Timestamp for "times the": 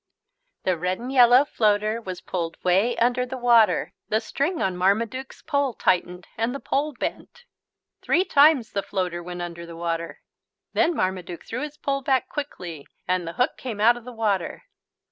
8.25-8.81